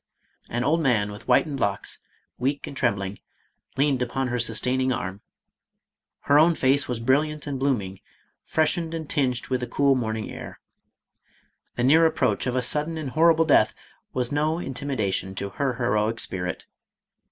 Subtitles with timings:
[0.49, 1.99] An old man with whitened locks,
[2.39, 3.19] weak and trembling,
[3.77, 5.21] leaned upon her sustaining arm.
[6.21, 7.99] Her own face was brilliant and blooming,
[8.43, 10.59] freshened and tinged with the cool morning air.
[11.75, 13.75] The near approach of a sudden and horrible death
[14.11, 16.65] was no intimidation to her heroic spirit.